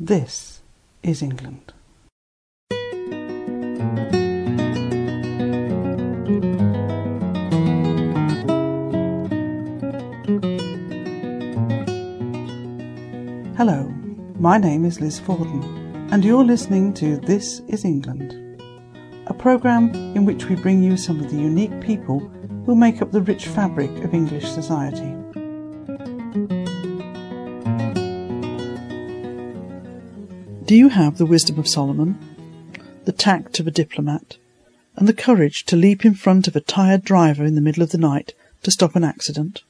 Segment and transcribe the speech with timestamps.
[0.00, 0.60] This
[1.04, 1.72] is England.
[13.56, 13.88] Hello,
[14.40, 15.62] my name is Liz Forden,
[16.10, 18.32] and you're listening to This is England,
[19.28, 22.18] a programme in which we bring you some of the unique people
[22.66, 25.23] who make up the rich fabric of English society.
[30.66, 32.18] Do you have the wisdom of Solomon,
[33.04, 34.38] the tact of a diplomat,
[34.96, 37.90] and the courage to leap in front of a tired driver in the middle of
[37.90, 39.62] the night to stop an accident?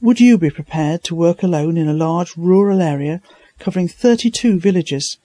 [0.00, 3.22] Would you be prepared to work alone in a large rural area
[3.60, 5.16] covering 32 villages,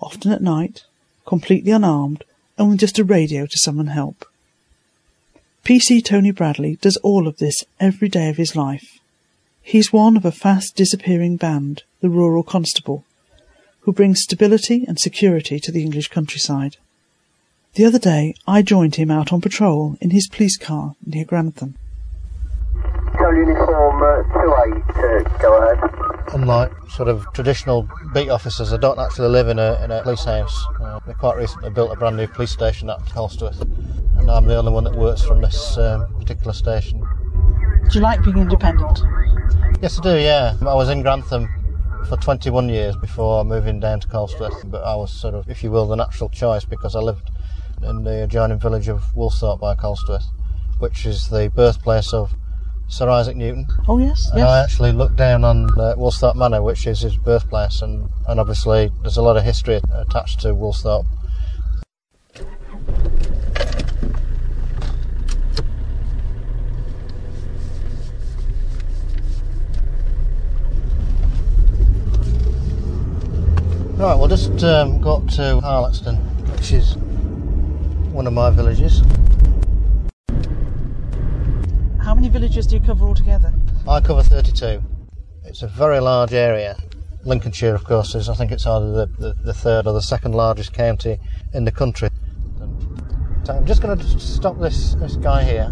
[0.00, 0.82] often at night,
[1.24, 2.24] completely unarmed,
[2.58, 4.24] and with just a radio to summon help?
[5.64, 8.98] PC Tony Bradley does all of this every day of his life.
[9.62, 13.04] He's one of a fast disappearing band, the Rural Constable,
[13.80, 16.76] who brings stability and security to the English countryside.
[17.74, 21.76] The other day I joined him out on patrol in his police car near Grantham.
[23.16, 26.34] Tell uniform uh, 2A to go ahead.
[26.34, 30.24] Unlike sort of traditional beat officers, I don't actually live in a, in a police
[30.24, 30.66] house.
[30.80, 33.62] Uh, they quite recently built a brand new police station at Colsterworth,
[34.18, 37.00] and I'm the only one that works from this um, particular station.
[37.00, 39.00] Do you like being independent?
[39.80, 40.54] Yes, I do, yeah.
[40.60, 41.48] I was in Grantham
[42.06, 45.70] for 21 years before moving down to Colsterworth, but I was sort of, if you
[45.70, 47.30] will, the natural choice because I lived
[47.82, 50.24] in the adjoining village of Woolsthorpe by Colsterworth,
[50.78, 52.34] which is the birthplace of
[52.88, 53.66] Sir Isaac Newton.
[53.86, 54.48] Oh yes, And yes.
[54.48, 58.90] I actually looked down on uh, Woolsthorpe Manor, which is his birthplace, and, and obviously
[59.02, 61.06] there's a lot of history attached to Woolsthorpe.
[73.98, 76.18] Right, we'll just um, go up to Harlaxton,
[76.52, 76.96] which is
[78.12, 79.02] one of my villages.
[82.00, 83.52] How many villages do you cover altogether?
[83.88, 84.80] I cover 32.
[85.46, 86.76] It's a very large area.
[87.24, 90.32] Lincolnshire, of course, is I think it's either the, the, the third or the second
[90.32, 91.18] largest county
[91.52, 92.10] in the country.
[93.42, 95.70] So I'm just going to stop this this guy here.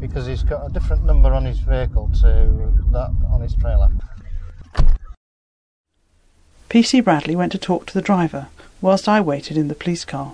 [0.00, 3.90] Because he's got a different number on his vehicle to that on his trailer.
[6.70, 8.48] PC Bradley went to talk to the driver
[8.80, 10.32] whilst I waited in the police car.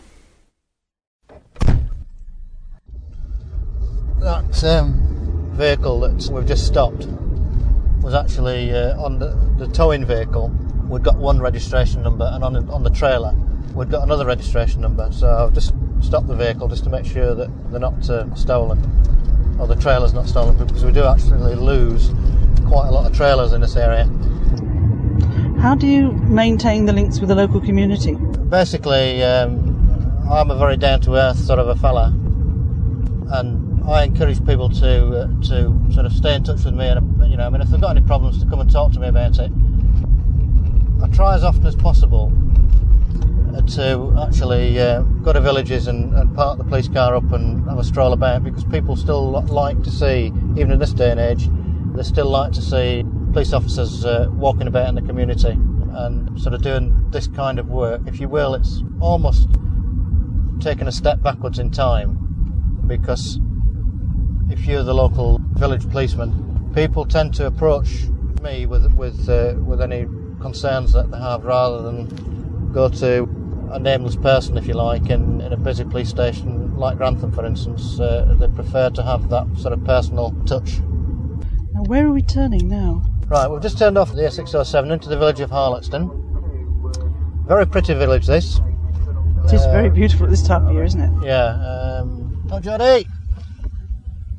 [4.20, 7.06] That um, vehicle that we've just stopped
[8.00, 10.48] was actually uh, on the, the towing vehicle.
[10.88, 13.34] We'd got one registration number, and on the, on the trailer,
[13.74, 15.10] we'd got another registration number.
[15.10, 18.80] So I've just stopped the vehicle just to make sure that they're not uh, stolen,
[19.58, 22.12] or the trailer's not stolen, because we do actually lose
[22.66, 24.04] quite a lot of trailers in this area.
[25.60, 28.14] How do you maintain the links with the local community?
[28.14, 32.14] Basically, um, I'm a very down to earth sort of a fella,
[33.32, 36.86] and I encourage people to uh, to sort of stay in touch with me.
[36.86, 39.00] And you know, I mean, if they've got any problems, to come and talk to
[39.00, 39.50] me about it.
[41.02, 42.32] I try as often as possible
[43.62, 47.78] to actually uh, go to villages and, and park the police car up and have
[47.78, 50.26] a stroll about because people still like to see,
[50.56, 51.48] even in this day and age,
[51.94, 56.54] they still like to see police officers uh, walking about in the community and sort
[56.54, 58.00] of doing this kind of work.
[58.06, 59.48] If you will, it's almost
[60.60, 63.38] taking a step backwards in time because
[64.50, 68.04] if you're the local village policeman, people tend to approach
[68.42, 70.06] me with with uh, with any
[70.40, 73.26] concerns that they have rather than go to
[73.70, 77.44] a nameless person, if you like, in, in a busy police station like Grantham, for
[77.44, 77.98] instance.
[78.00, 80.78] Uh, they prefer to have that sort of personal touch.
[81.72, 83.04] Now, where are we turning now?
[83.26, 87.46] Right, we've just turned off the A607 into the village of Harlaxton.
[87.46, 88.60] Very pretty village, this.
[89.44, 91.26] It is very beautiful at this time of year, isn't it?
[91.26, 91.46] Yeah.
[91.46, 93.06] Um, oh, Johnny!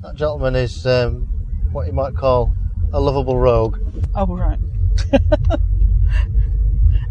[0.02, 1.28] That gentleman is um,
[1.72, 2.54] what you might call
[2.94, 3.78] a lovable rogue.
[4.16, 4.60] Oh, right.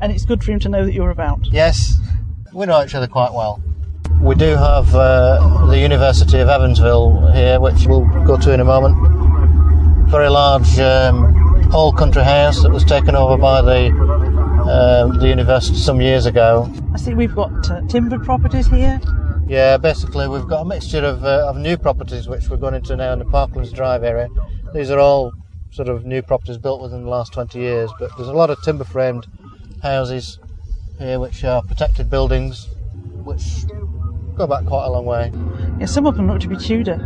[0.00, 1.47] and it's good for him to know that you're about.
[1.50, 1.99] Yes,
[2.53, 3.62] we know each other quite well.
[4.21, 8.65] We do have uh, the University of Evansville here, which we'll go to in a
[8.65, 8.97] moment.
[10.11, 13.89] Very large um, old country house that was taken over by the
[14.69, 16.71] um, the university some years ago.
[16.93, 19.00] I see we've got uh, timbered properties here.
[19.47, 22.97] Yeah, basically we've got a mixture of, uh, of new properties which we're going into
[22.97, 24.29] now in the Parklands Drive area.
[24.75, 25.33] These are all
[25.71, 28.61] sort of new properties built within the last 20 years, but there's a lot of
[28.62, 29.27] timber framed
[29.83, 30.39] houses
[30.99, 32.69] here which are protected buildings
[33.25, 33.67] which
[34.37, 35.33] go back quite a long way.
[35.79, 36.99] Yeah, some of them look to be Tudor.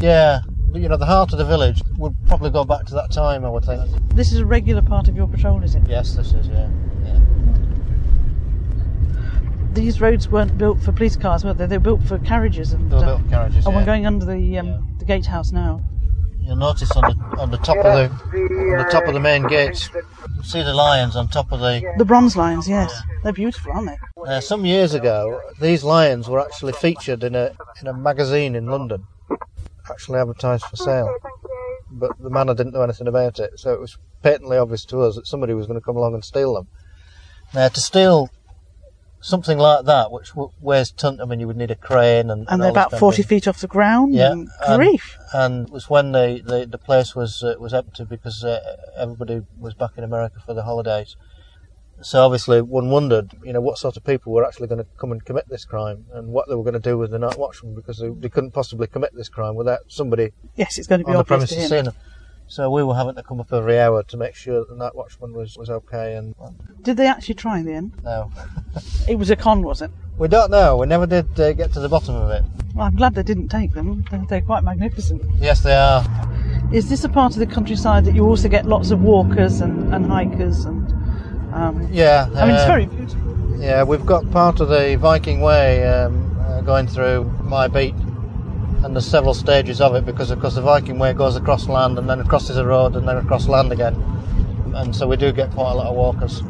[0.00, 0.40] Yeah,
[0.70, 3.44] but you know, the heart of the village would probably go back to that time,
[3.44, 3.88] I would think.
[4.14, 5.82] This is a regular part of your patrol, is it?
[5.86, 6.68] Yes, this is, yeah.
[7.04, 7.20] yeah.
[9.72, 11.66] These roads weren't built for police cars, were they?
[11.66, 12.90] They were built for carriages and.
[12.90, 13.76] They were uh, built for carriages, Oh, yeah.
[13.76, 14.78] we're going under the um, Yeah.
[14.98, 15.82] the gatehouse now.
[16.40, 19.46] You'll notice on the on the top of the on the top of the main
[19.46, 20.02] gates, you
[20.42, 21.82] see the lions on top of the.
[21.98, 23.96] The bronze lions, yes, they're beautiful, aren't they?
[24.26, 28.66] Uh, some years ago, these lions were actually featured in a in a magazine in
[28.66, 29.04] London,
[29.90, 31.14] actually advertised for sale.
[31.90, 35.16] But the manor didn't know anything about it, so it was patently obvious to us
[35.16, 36.68] that somebody was going to come along and steal them.
[37.52, 38.30] Now, to steal
[39.22, 42.46] something like that, which w- weighs ton, I mean, you would need a crane and.
[42.50, 43.28] And they're about forty thing.
[43.40, 44.14] feet off the ground.
[44.14, 45.16] Yeah, and and- grief.
[45.32, 48.60] and it was when the, the, the place was uh, was empty because uh,
[48.98, 51.16] everybody was back in America for the holidays.
[52.02, 55.12] So obviously, one wondered, you know, what sort of people were actually going to come
[55.12, 57.76] and commit this crime, and what they were going to do with the night watchman,
[57.76, 61.12] because they, they couldn't possibly commit this crime without somebody yes, it's going to be
[61.12, 61.94] on the premises seeing them.
[62.48, 64.94] So we were having to come up every hour to make sure that the night
[64.94, 66.16] watchman was, was okay.
[66.16, 67.92] And well, Did they actually try in the end?
[68.04, 68.30] no,
[69.08, 69.90] It was a con, was it?
[70.18, 70.76] we don't know.
[70.76, 72.44] We never did uh, get to the bottom of it.
[72.74, 74.04] Well, I'm glad they didn't take them.
[74.10, 75.22] They're- They're quite magnificent.
[75.38, 76.04] Yes, they are.
[76.72, 79.92] Is this a part of the countryside that you also get lots of walkers and,
[79.94, 80.86] and hikers and?
[81.54, 82.28] Um, Yeah.
[82.34, 83.56] I mean, it's uh, very beautiful.
[83.58, 87.94] Yeah, we've got part of the Viking Way um, uh, going through my beat,
[88.84, 91.98] and there's several stages of it because, of course, the Viking Way goes across land
[91.98, 93.94] and then crosses a road and then across land again,
[94.74, 96.42] and so we do get quite a lot of walkers.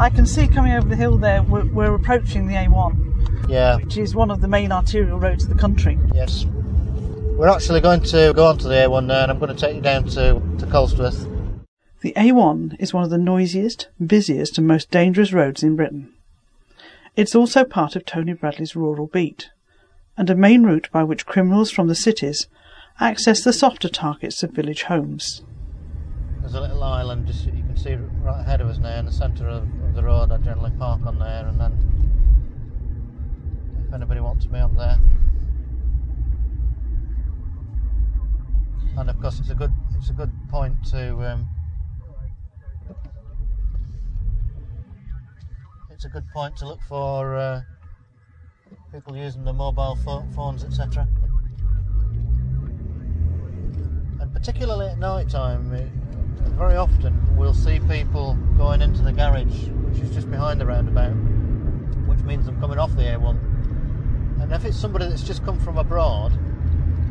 [0.00, 1.42] I can see coming over the hill there.
[1.42, 5.50] We're, we're approaching the A1, Yeah, which is one of the main arterial roads of
[5.50, 5.98] the country.
[6.14, 6.44] yes.
[6.44, 9.76] We're actually going to go on to the A1 now, and I'm going to take
[9.76, 11.24] you down to to Colsterworth.
[12.00, 16.12] The A1 is one of the noisiest, busiest, and most dangerous roads in Britain.
[17.16, 19.50] It's also part of Tony Bradley's rural beat,
[20.18, 22.48] and a main route by which criminals from the cities
[23.00, 25.44] access the softer targets of village homes.
[26.40, 29.12] There's a little island just you can see right ahead of us now in the
[29.12, 30.30] centre of, the road.
[30.30, 31.72] I generally park on there, and then
[33.86, 34.98] if anybody wants me on there.
[38.96, 41.48] And of course, it's a good it's a good point to um,
[45.90, 47.62] it's a good point to look for uh,
[48.92, 51.06] people using the mobile pho- phones, etc.
[54.20, 55.70] And particularly at night time,
[56.56, 61.12] very often we'll see people going into the garage, which is just behind the roundabout,
[62.08, 64.42] which means them coming off the A1.
[64.42, 66.32] And if it's somebody that's just come from abroad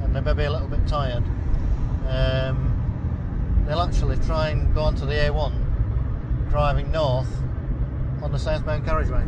[0.01, 1.23] and they may be a little bit tired,
[2.07, 7.29] um, they'll actually try and go onto the A1 driving north
[8.23, 9.23] on the southbound carriageway.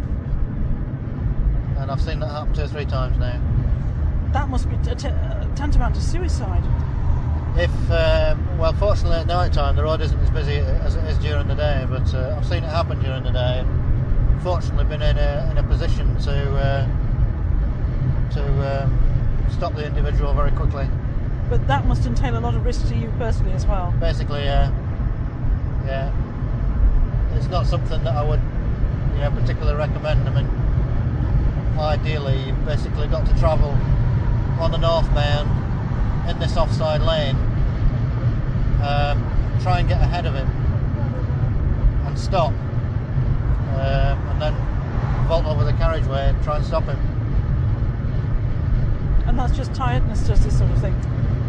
[1.79, 3.39] And I've seen that happen two or three times now.
[4.33, 5.09] That must be t- t-
[5.55, 6.63] tantamount to suicide.
[7.57, 11.17] If um, well, fortunately at night time the road isn't as busy as it is
[11.17, 13.59] during the day, but uh, I've seen it happen during the day.
[13.59, 16.87] And fortunately, been in a in a position to uh,
[18.31, 20.87] to um, stop the individual very quickly.
[21.49, 23.93] But that must entail a lot of risk to you personally as well.
[23.99, 24.69] Basically, yeah,
[25.85, 26.11] yeah.
[27.35, 28.41] It's not something that I would,
[29.15, 30.29] you know, particularly recommend.
[30.29, 30.58] I mean,
[31.99, 33.71] ideally, you've basically got to travel
[34.59, 35.49] on the northbound
[36.29, 37.35] in this offside lane,
[38.81, 39.19] um,
[39.61, 40.47] try and get ahead of him,
[42.07, 42.53] and stop,
[43.73, 44.55] um, and then
[45.27, 46.97] vault over the carriageway and try and stop him.
[49.27, 50.95] And that's just tiredness, just this sort of thing.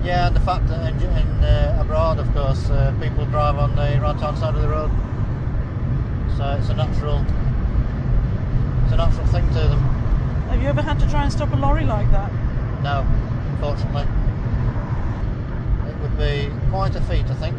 [0.03, 3.77] Yeah, and the fact that in, in uh, abroad, of course, uh, people drive on
[3.77, 4.91] the right-hand side of the road,
[6.37, 7.25] so it's a natural,
[8.85, 9.90] it's a natural thing to them.
[10.51, 12.31] Have you ever had to try and stop a lorry like that?
[12.83, 13.07] No,
[13.53, 14.03] unfortunately,
[15.89, 17.57] it would be quite a feat, I think.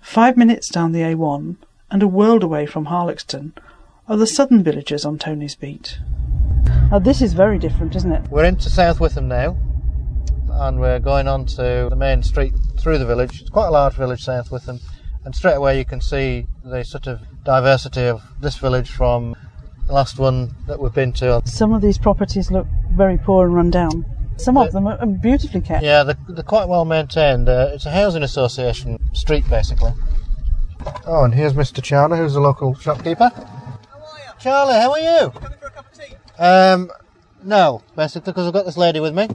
[0.00, 1.56] Five minutes down the A1
[1.90, 3.52] and a world away from Harlaxton
[4.08, 5.98] are the southern villages on Tony's beat.
[6.90, 8.28] Now, this is very different, isn't it?
[8.30, 9.56] We're into South Witham now,
[10.50, 13.40] and we're going on to the main street through the village.
[13.40, 14.80] It's quite a large village, South Witham,
[15.24, 19.34] and straight away you can see the sort of diversity of this village from
[19.86, 21.40] the last one that we've been to.
[21.46, 24.04] Some of these properties look very poor and run down.
[24.36, 25.82] Some of them are beautifully kept.
[25.82, 27.48] Yeah, they're, they're quite well maintained.
[27.48, 29.92] Uh, it's a housing association street, basically.
[31.06, 31.82] Oh, and here's Mr.
[31.82, 33.30] Charlie, who's the local shopkeeper.
[33.30, 34.32] How are you?
[34.38, 35.30] Charlie, how are you?
[35.30, 36.14] Coming for a cup of tea?
[36.38, 36.90] Um,
[37.42, 39.26] no, basically, because I've got this lady with me.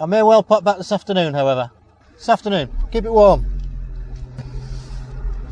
[0.00, 1.70] I may well pop back this afternoon, however.
[2.16, 2.70] This afternoon.
[2.90, 3.51] Keep it warm.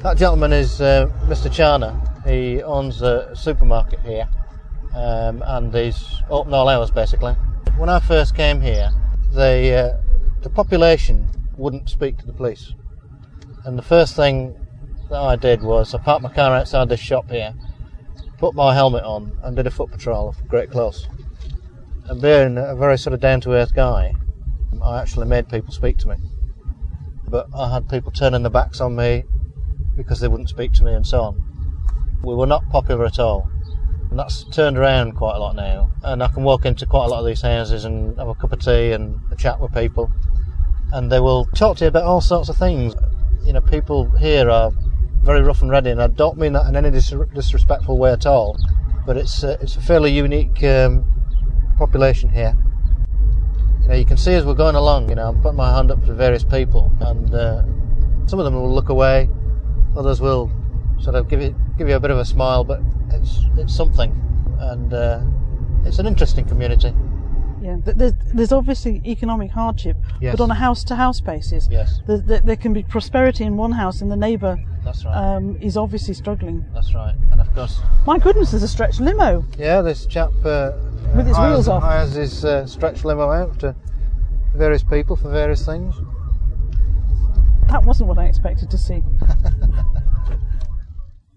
[0.03, 1.51] That gentleman is uh, Mr.
[1.51, 1.95] Charner.
[2.27, 4.27] He owns a supermarket here.
[4.95, 7.35] um, and he's open all hours basically.
[7.77, 8.91] When I first came here,
[9.35, 11.29] the uh, the population
[11.59, 12.73] wouldn't speak to the police,
[13.67, 14.57] and the first thing
[15.11, 17.53] that I did was I parked my car outside this shop here,
[18.39, 21.09] put my helmet on, and did a foot patrol of Great Close.
[22.07, 24.15] And being a very sort of down to earth guy,
[24.83, 26.17] I actually made people speak to me.
[27.29, 29.25] But I had people turning their backs on me
[29.97, 32.21] because they wouldn't speak to me and so on.
[32.23, 33.51] We were not popular at all.
[34.11, 35.93] And that's turned around quite a lot now.
[36.03, 38.53] And I can walk into quite a lot of these houses and have a cup
[38.53, 40.11] of tea and a chat with people.
[40.93, 42.95] And they will talk to you about all sorts of things.
[43.45, 44.73] You know, people here are
[45.23, 48.27] very rough and ready, and I don't mean that in any dis- disrespectful way at
[48.27, 48.57] all.
[49.07, 51.05] But it's uh, it's a fairly unique um,
[51.79, 52.55] population here.
[53.83, 55.09] You know, you can see as we're going along.
[55.09, 57.63] You know, I'm putting my hand up to various people, and uh,
[58.27, 59.29] some of them will look away,
[59.97, 60.51] others will
[61.01, 62.81] sort of give you give you a bit of a smile, but
[63.11, 64.11] it's it's something,
[64.59, 65.21] and uh,
[65.85, 66.93] it's an interesting community.
[67.63, 70.35] Yeah, there's, there's obviously economic hardship, Yes.
[70.35, 73.59] but on a house to house basis, Yes, there, there, there can be prosperity in
[73.59, 74.57] one house and the neighbour
[74.87, 75.15] right.
[75.15, 76.65] um, is obviously struggling.
[76.73, 77.15] that's right.
[77.31, 79.45] And of course, My goodness, there's a stretch limo.
[79.59, 80.73] yeah, this chap uh,
[81.15, 81.83] With his hires, wheels off.
[81.83, 83.75] hires his uh, stretch limo out to
[84.57, 85.95] various people for various things.
[87.69, 89.03] That wasn't what I expected to see.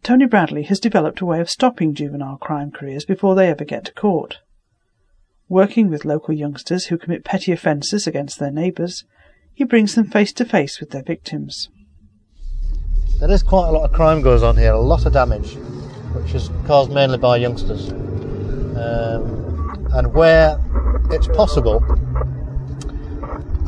[0.03, 3.85] Tony Bradley has developed a way of stopping juvenile crime careers before they ever get
[3.85, 4.39] to court.
[5.47, 9.05] Working with local youngsters who commit petty offences against their neighbours,
[9.53, 11.69] he brings them face to face with their victims.
[13.19, 15.55] There is quite a lot of crime goes on here, a lot of damage,
[16.15, 17.89] which is caused mainly by youngsters.
[17.91, 20.59] Um, and where
[21.11, 21.81] it's possible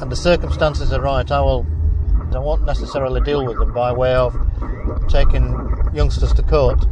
[0.02, 1.66] and the circumstances are right, I will.
[2.34, 4.36] I won't necessarily deal with them by way of
[5.10, 5.54] taking
[5.94, 6.86] youngsters to court,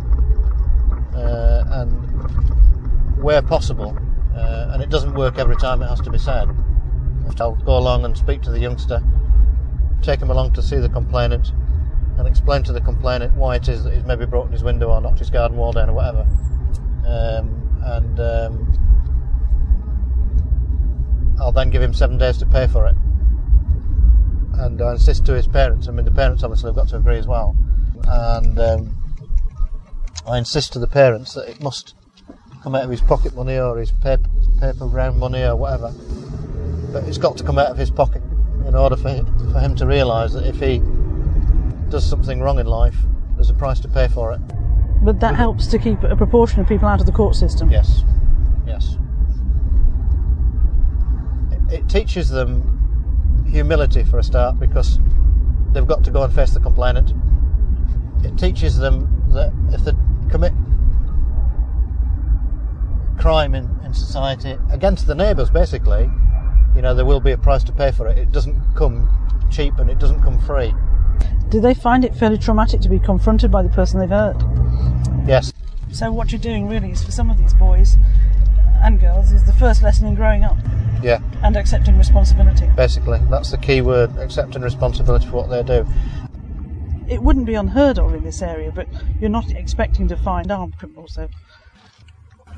[1.15, 3.97] uh, and where possible,
[4.35, 5.81] uh, and it doesn't work every time.
[5.81, 6.49] It has to be said.
[7.39, 9.01] I'll go along and speak to the youngster,
[10.01, 11.51] take him along to see the complainant,
[12.17, 15.01] and explain to the complainant why it is that he's maybe broken his window or
[15.01, 16.27] knocked his garden wall down or whatever.
[17.07, 18.73] Um, and um,
[21.39, 22.95] I'll then give him seven days to pay for it.
[24.53, 27.17] And I insist to his parents, I mean, the parents obviously have got to agree
[27.17, 27.55] as well.
[28.07, 28.95] And um,
[30.27, 31.95] I insist to the parents that it must
[32.61, 34.29] come out of his pocket money or his paper,
[34.59, 35.93] paper round money or whatever.
[36.91, 38.21] But it's got to come out of his pocket
[38.65, 40.81] in order for him, for him to realise that if he
[41.89, 42.95] does something wrong in life,
[43.35, 44.41] there's a price to pay for it.
[45.03, 47.69] But that helps to keep a proportion of people out of the court system.
[47.69, 48.03] Yes,
[48.65, 48.97] yes.
[51.51, 52.72] It, it teaches them
[53.53, 54.99] humility for a start because
[55.71, 57.13] they've got to go and face the complainant.
[58.25, 59.93] It teaches them that if they
[60.29, 60.53] commit
[63.19, 66.09] crime in, in society against the neighbours, basically,
[66.75, 68.17] you know, there will be a price to pay for it.
[68.17, 69.07] It doesn't come
[69.51, 70.73] cheap and it doesn't come free.
[71.49, 74.41] Do they find it fairly traumatic to be confronted by the person they've hurt?
[75.27, 75.53] Yes,
[75.91, 77.95] So what you're doing really is for some of these boys
[78.83, 80.57] and girls is the first lesson in growing up
[81.01, 82.69] yeah, and accepting responsibility.
[82.75, 83.19] basically.
[83.29, 85.85] That's the key word accepting responsibility for what they do.
[87.07, 88.87] It wouldn't be unheard of in this area, but
[89.19, 91.13] you're not expecting to find armed criminals.
[91.15, 91.29] So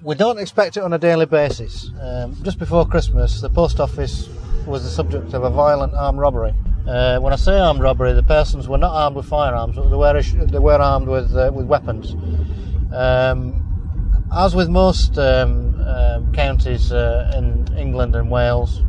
[0.03, 1.89] We don't expect it on a daily basis.
[2.01, 4.29] Um, just before Christmas, the post office
[4.65, 6.53] was the subject of a violent armed robbery.
[6.88, 9.96] Uh, when I say armed robbery, the persons were not armed with firearms, but they
[9.96, 12.13] were, they were armed with, uh, with weapons.
[12.94, 13.65] Um,
[14.36, 18.82] as with most um, um, counties uh, in England and Wales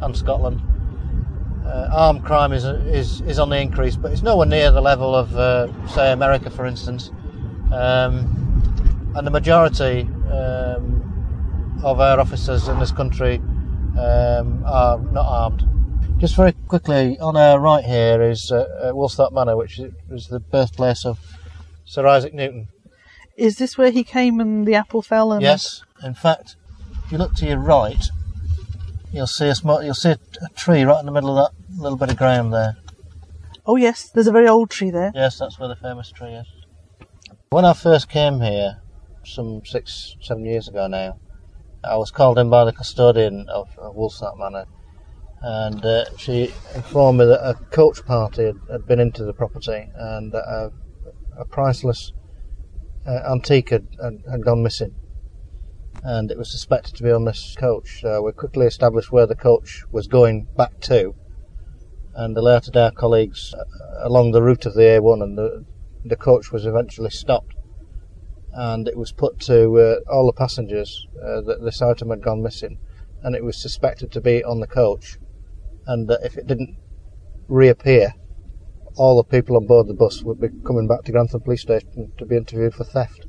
[0.00, 0.60] and Scotland,
[1.64, 5.14] uh, armed crime is, is is on the increase, but it's nowhere near the level
[5.14, 7.10] of, uh, say, America, for instance.
[7.72, 13.36] Um, and the majority um, of our officers in this country
[13.98, 15.68] um, are not armed.
[16.18, 20.28] Just very quickly, on our right here is uh, uh, Woolsthorpe Manor, which is, is
[20.28, 21.18] the birthplace of
[21.84, 22.68] Sir Isaac Newton.
[23.36, 25.32] is this where he came and the apple fell?
[25.32, 26.56] And Yes, in fact,
[27.04, 28.04] if you look to your right,
[29.12, 30.18] you'll see a small, you'll see a,
[30.56, 32.76] tree right in the middle of that little bit of ground there.
[33.66, 35.12] Oh yes, there's a very old tree there.
[35.14, 36.46] Yes, that's where the famous tree is.
[37.50, 38.82] When I first came here,
[39.24, 41.18] some six, seven years ago now,
[41.82, 43.94] I was called in by the custodian of, of
[44.38, 44.66] Manor,
[45.42, 49.88] and uh, she informed me that a coach party had, had been into the property
[49.94, 50.72] and that a,
[51.40, 52.12] a priceless
[53.06, 54.94] uh, antique had, had, had gone missing.
[56.04, 58.00] And it was suspected to be on this coach.
[58.02, 61.14] So we quickly established where the coach was going back to,
[62.14, 65.64] and alerted our colleagues uh, along the route of the A1, and the,
[66.04, 67.54] the coach was eventually stopped.
[68.54, 72.42] and it was put to uh, all the passengers uh, that this item had gone
[72.42, 72.78] missing,
[73.22, 75.18] and it was suspected to be on the coach,
[75.86, 76.76] and that if it didn't
[77.48, 78.14] reappear,
[78.96, 82.12] all the people on board the bus would be coming back to Grantham Police Station
[82.16, 83.26] to be interviewed for theft.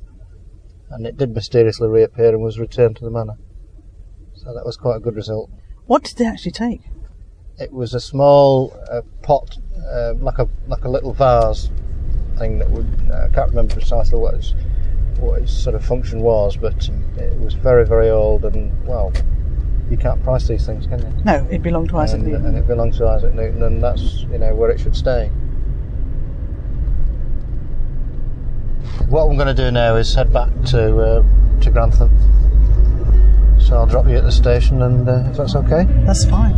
[0.90, 3.38] And it did mysteriously reappear and was returned to the manor.
[4.36, 5.50] So that was quite a good result.
[5.88, 6.82] What did they actually take?
[7.58, 9.58] It was a small uh, pot,
[9.92, 11.72] uh, like a like a little vase
[12.38, 12.88] thing that would.
[13.10, 14.54] Uh, I can't remember precisely what its
[15.20, 19.14] what its sort of function was, but um, it was very very old and well,
[19.90, 21.24] you can't price these things, can you?
[21.24, 22.46] No, it belonged to Isaac and, Newton.
[22.48, 25.32] and it belongs to Isaac Newton, and that's you know where it should stay.
[29.08, 31.24] What I'm going to do now is head back to uh,
[31.62, 32.10] to Grantham.
[33.60, 35.86] So I'll drop you at the station, and uh, if that's okay.
[36.06, 36.56] That's fine.